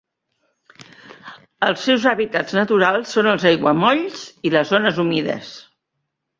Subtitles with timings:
[1.67, 5.57] Els seus hàbitats naturals són els aiguamolls i les zones humides.